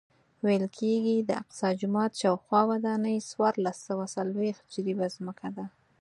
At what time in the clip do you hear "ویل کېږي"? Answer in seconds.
0.45-1.15